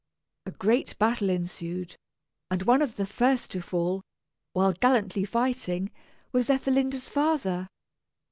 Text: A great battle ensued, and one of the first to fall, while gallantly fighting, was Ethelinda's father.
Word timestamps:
A 0.47 0.51
great 0.51 0.97
battle 0.97 1.29
ensued, 1.29 1.95
and 2.49 2.63
one 2.63 2.81
of 2.81 2.95
the 2.95 3.05
first 3.05 3.51
to 3.51 3.61
fall, 3.61 4.01
while 4.53 4.73
gallantly 4.73 5.25
fighting, 5.25 5.91
was 6.31 6.49
Ethelinda's 6.49 7.07
father. 7.07 7.67